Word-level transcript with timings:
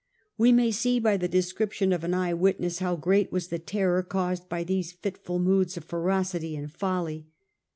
We 0.35 0.51
may 0.51 0.71
see 0.71 0.99
by 0.99 1.17
the 1.17 1.27
description 1.27 1.93
of 1.93 2.03
an 2.03 2.15
eye 2.15 2.33
witness 2.33 2.79
how 2.79 2.95
great 2.95 3.31
was 3.31 3.49
the 3.49 3.59
terror 3.59 4.01
caused 4.01 4.49
by 4.49 4.63
these 4.63 4.93
fitful 4.93 5.37
moods 5.37 5.77
of 5.77 5.85
fero 5.85 6.23
city 6.23 6.55
and 6.55 6.71
folly. 6.71 7.27